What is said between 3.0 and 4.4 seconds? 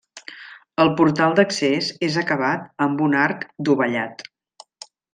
un arc dovellat.